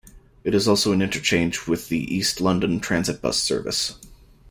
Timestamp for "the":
1.89-1.99